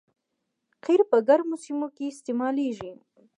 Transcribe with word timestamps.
قیر 0.83 1.01
په 1.09 1.17
ګرمو 1.27 1.55
سیمو 1.63 1.87
کې 1.95 2.05
استعمالیږي 2.09 2.91